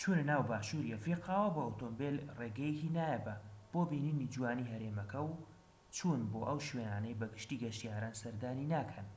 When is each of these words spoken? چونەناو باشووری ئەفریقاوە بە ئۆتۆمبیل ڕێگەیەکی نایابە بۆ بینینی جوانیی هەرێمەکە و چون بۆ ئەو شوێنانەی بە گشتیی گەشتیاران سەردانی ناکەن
چونەناو 0.00 0.42
باشووری 0.50 0.92
ئەفریقاوە 0.94 1.50
بە 1.54 1.62
ئۆتۆمبیل 1.66 2.16
ڕێگەیەکی 2.38 2.92
نایابە 2.96 3.34
بۆ 3.72 3.80
بینینی 3.90 4.30
جوانیی 4.34 4.70
هەرێمەکە 4.72 5.20
و 5.28 5.30
چون 5.96 6.18
بۆ 6.30 6.40
ئەو 6.48 6.58
شوێنانەی 6.68 7.18
بە 7.20 7.26
گشتیی 7.34 7.60
گەشتیاران 7.64 8.14
سەردانی 8.20 8.70
ناکەن 8.74 9.08